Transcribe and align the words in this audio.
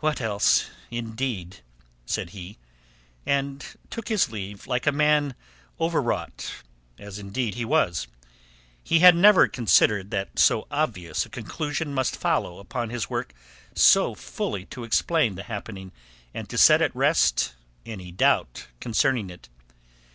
"What 0.00 0.20
else, 0.20 0.68
indeed?" 0.90 1.60
said 2.04 2.28
he, 2.36 2.58
and 3.24 3.64
took 3.88 4.08
his 4.08 4.30
leave 4.30 4.66
like 4.66 4.86
a 4.86 4.92
man 4.92 5.34
overwrought, 5.80 6.52
as 6.98 7.18
indeed 7.18 7.54
he 7.54 7.64
was. 7.64 8.06
He 8.84 8.98
had 8.98 9.16
never 9.16 9.48
considered 9.48 10.10
that 10.10 10.38
so 10.38 10.66
obvious 10.70 11.24
a 11.24 11.30
conclusion 11.30 11.94
must 11.94 12.16
follow 12.16 12.58
upon 12.58 12.90
his 12.90 13.08
work 13.08 13.32
so 13.74 14.14
fully 14.14 14.66
to 14.66 14.84
explain 14.84 15.36
the 15.36 15.44
happening 15.44 15.92
and 16.34 16.50
to 16.50 16.58
set 16.58 16.82
at 16.82 16.94
rest 16.94 17.54
any 17.86 18.12
doubt 18.12 18.66
concerning 18.78 19.30
it. 19.30 19.48